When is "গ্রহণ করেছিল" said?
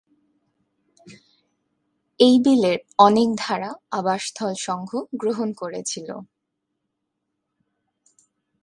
5.13-6.09